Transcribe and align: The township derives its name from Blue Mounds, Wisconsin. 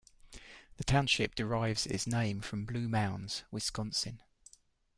The 0.77 0.83
township 0.83 1.35
derives 1.35 1.85
its 1.85 2.07
name 2.07 2.41
from 2.41 2.65
Blue 2.65 2.89
Mounds, 2.89 3.43
Wisconsin. 3.51 4.23